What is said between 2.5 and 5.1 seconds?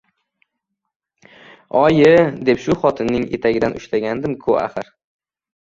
shu xotinning etagidan ushlagandim-ku axir!